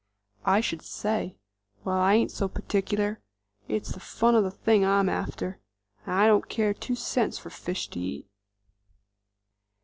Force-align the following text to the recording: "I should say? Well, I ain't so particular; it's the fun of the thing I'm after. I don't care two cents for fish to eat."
"I 0.45 0.61
should 0.61 0.81
say? 0.81 1.35
Well, 1.83 1.95
I 1.99 2.15
ain't 2.15 2.31
so 2.31 2.47
particular; 2.47 3.21
it's 3.67 3.91
the 3.91 3.99
fun 3.99 4.33
of 4.33 4.43
the 4.43 4.49
thing 4.49 4.83
I'm 4.83 5.07
after. 5.07 5.59
I 6.07 6.25
don't 6.25 6.49
care 6.49 6.73
two 6.73 6.95
cents 6.95 7.37
for 7.37 7.51
fish 7.51 7.87
to 7.89 7.99
eat." 7.99 8.27